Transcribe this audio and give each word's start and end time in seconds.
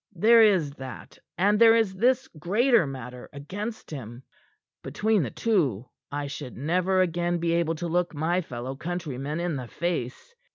There 0.15 0.41
is 0.41 0.71
that, 0.77 1.19
and 1.37 1.59
there 1.59 1.75
is 1.75 1.93
this 1.93 2.27
greater 2.29 2.87
matter 2.87 3.29
against 3.33 3.91
him. 3.91 4.23
Between 4.81 5.21
the 5.21 5.29
two, 5.29 5.89
I 6.11 6.25
should 6.25 6.57
never 6.57 7.01
again 7.01 7.37
be 7.37 7.51
able 7.51 7.75
to 7.75 7.87
look 7.87 8.11
my 8.15 8.41
fellow 8.41 8.75
countrymen 8.75 9.39
in 9.39 9.57
the 9.57 9.67
face. 9.67 10.33